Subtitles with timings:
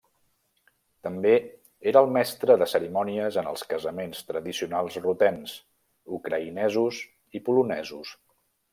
[1.07, 1.33] També
[1.91, 5.57] era el mestre de cerimònies en els casaments tradicionals rutens,
[6.21, 7.07] ucraïnesos
[7.41, 8.21] i polonesos.